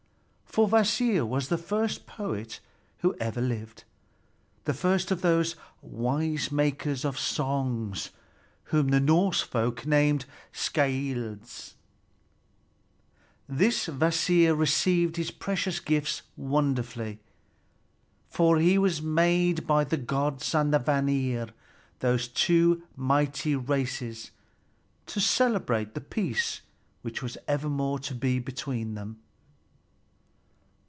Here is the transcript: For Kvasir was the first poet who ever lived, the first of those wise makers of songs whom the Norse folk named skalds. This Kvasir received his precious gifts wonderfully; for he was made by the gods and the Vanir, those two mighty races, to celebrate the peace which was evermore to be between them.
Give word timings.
For 0.53 0.67
Kvasir 0.67 1.25
was 1.25 1.47
the 1.47 1.57
first 1.57 2.05
poet 2.05 2.59
who 2.97 3.15
ever 3.21 3.39
lived, 3.39 3.85
the 4.65 4.73
first 4.73 5.09
of 5.09 5.21
those 5.21 5.55
wise 5.81 6.51
makers 6.51 7.05
of 7.05 7.17
songs 7.17 8.09
whom 8.65 8.89
the 8.89 8.99
Norse 8.99 9.39
folk 9.39 9.87
named 9.87 10.25
skalds. 10.51 11.75
This 13.47 13.85
Kvasir 13.87 14.53
received 14.53 15.15
his 15.15 15.31
precious 15.31 15.79
gifts 15.79 16.21
wonderfully; 16.35 17.21
for 18.27 18.57
he 18.59 18.77
was 18.77 19.01
made 19.01 19.65
by 19.65 19.85
the 19.85 19.95
gods 19.95 20.53
and 20.53 20.73
the 20.73 20.79
Vanir, 20.79 21.47
those 21.99 22.27
two 22.27 22.83
mighty 22.97 23.55
races, 23.55 24.31
to 25.05 25.21
celebrate 25.21 25.93
the 25.93 26.01
peace 26.01 26.59
which 27.03 27.23
was 27.23 27.37
evermore 27.47 27.99
to 27.99 28.13
be 28.13 28.37
between 28.39 28.95
them. 28.95 29.17